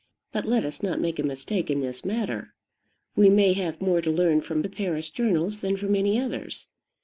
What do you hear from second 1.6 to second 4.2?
in this matter. We may have more to